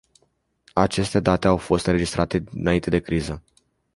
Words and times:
Aceste 0.73 1.19
date 1.19 1.45
au 1.47 1.57
fost 1.57 1.85
înregistrate 1.85 2.43
înainte 2.51 2.89
de 2.89 2.99
criză. 2.99 3.43